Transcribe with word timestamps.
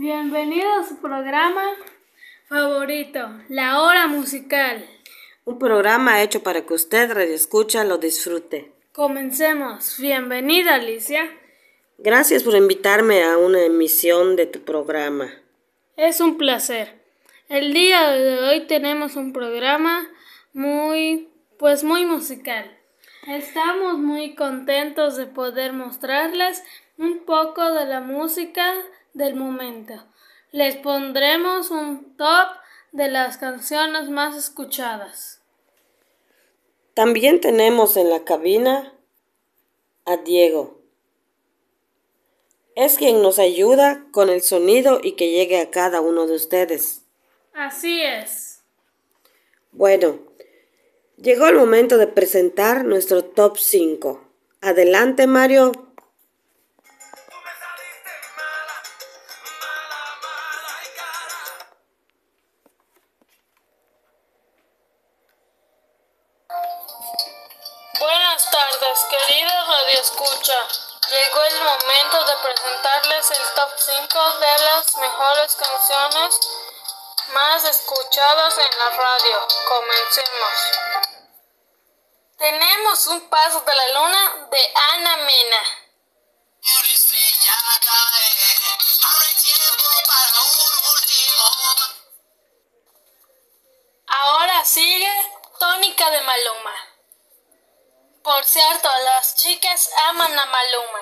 Bienvenido 0.00 0.74
a 0.74 0.86
su 0.86 1.00
programa 1.00 1.64
favorito, 2.46 3.30
La 3.48 3.82
Hora 3.82 4.06
Musical. 4.06 4.88
Un 5.44 5.58
programa 5.58 6.22
hecho 6.22 6.44
para 6.44 6.64
que 6.64 6.74
usted, 6.74 7.12
Radio 7.12 7.34
Escucha, 7.34 7.82
lo 7.82 7.98
disfrute. 7.98 8.70
Comencemos. 8.92 9.96
Bienvenida, 9.98 10.76
Alicia. 10.76 11.28
Gracias 11.98 12.44
por 12.44 12.54
invitarme 12.54 13.24
a 13.24 13.38
una 13.38 13.64
emisión 13.64 14.36
de 14.36 14.46
tu 14.46 14.60
programa. 14.60 15.32
Es 15.96 16.20
un 16.20 16.38
placer. 16.38 17.02
El 17.48 17.72
día 17.72 18.12
de 18.12 18.38
hoy 18.38 18.68
tenemos 18.68 19.16
un 19.16 19.32
programa 19.32 20.08
muy, 20.52 21.28
pues 21.58 21.82
muy 21.82 22.06
musical. 22.06 22.70
Estamos 23.26 23.98
muy 23.98 24.36
contentos 24.36 25.16
de 25.16 25.26
poder 25.26 25.72
mostrarles 25.72 26.62
un 26.98 27.24
poco 27.24 27.72
de 27.72 27.84
la 27.86 28.00
música 28.00 28.74
del 29.18 29.34
momento. 29.34 29.94
Les 30.52 30.76
pondremos 30.76 31.70
un 31.70 32.16
top 32.16 32.48
de 32.92 33.08
las 33.08 33.36
canciones 33.36 34.08
más 34.08 34.36
escuchadas. 34.36 35.42
También 36.94 37.40
tenemos 37.40 37.96
en 37.96 38.08
la 38.08 38.24
cabina 38.24 38.94
a 40.06 40.16
Diego. 40.16 40.80
Es 42.74 42.96
quien 42.96 43.20
nos 43.20 43.38
ayuda 43.38 44.06
con 44.12 44.30
el 44.30 44.40
sonido 44.40 45.00
y 45.02 45.12
que 45.12 45.30
llegue 45.30 45.60
a 45.60 45.70
cada 45.70 46.00
uno 46.00 46.26
de 46.26 46.36
ustedes. 46.36 47.02
Así 47.52 48.00
es. 48.00 48.62
Bueno, 49.72 50.20
llegó 51.16 51.48
el 51.48 51.56
momento 51.56 51.98
de 51.98 52.06
presentar 52.06 52.84
nuestro 52.84 53.24
top 53.24 53.58
5. 53.58 54.22
Adelante, 54.60 55.26
Mario. 55.26 55.87
Tardes, 69.08 69.26
queridos 69.26 69.68
Radio 69.68 70.00
Escucha. 70.00 70.68
Llegó 71.08 71.42
el 71.42 71.60
momento 71.62 72.24
de 72.24 72.36
presentarles 72.36 73.30
el 73.30 73.54
top 73.54 73.70
5 73.78 74.32
de 74.38 74.58
las 74.64 74.96
mejores 74.96 75.54
canciones 75.54 76.40
más 77.32 77.64
escuchadas 77.64 78.58
en 78.58 78.78
la 78.78 78.90
radio. 78.90 79.48
Comencemos. 79.68 80.52
Tenemos 82.36 83.06
un 83.06 83.28
paso 83.28 83.60
de 83.60 83.74
la 83.74 83.88
luna 83.88 84.48
de 84.50 84.72
Ana 84.92 85.16
Mena. 85.16 85.62
Ahora 94.08 94.64
sigue 94.64 95.12
Tónica 95.58 96.10
de 96.10 96.20
Maluma. 96.22 96.87
Por 98.28 98.44
cierto, 98.44 98.90
las 99.04 99.36
chicas 99.36 99.88
aman 100.08 100.38
a 100.38 100.44
Maluma. 100.44 101.00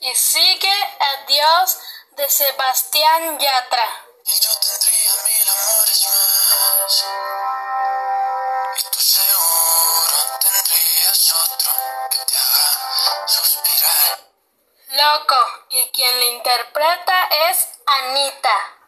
Y 0.00 0.14
sigue 0.14 0.96
Adiós 1.00 1.78
de 2.10 2.28
Sebastián 2.28 3.38
Yatra. 3.38 3.88
Loco, 14.88 15.36
y 15.70 15.90
quien 15.92 16.20
le 16.20 16.26
interpreta 16.26 17.24
es 17.48 17.68
Anita. 17.86 18.83